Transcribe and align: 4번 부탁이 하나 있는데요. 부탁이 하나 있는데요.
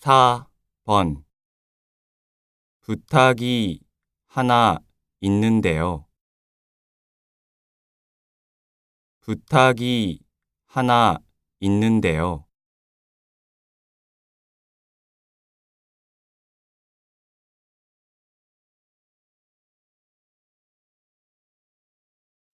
4번 0.00 1.24
부탁이 2.80 3.80
하나 4.26 4.78
있는데요. 5.20 6.06
부탁이 9.20 10.20
하나 10.64 11.18
있는데요. 11.60 12.49